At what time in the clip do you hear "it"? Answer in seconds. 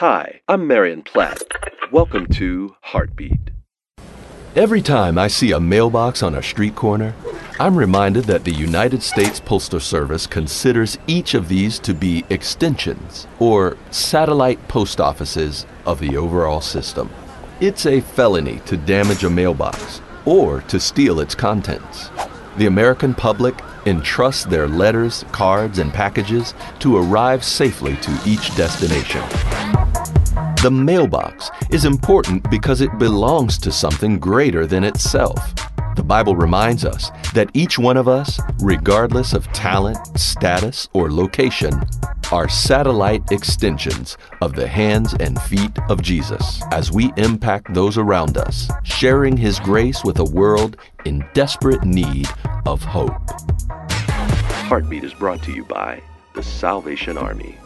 32.80-32.98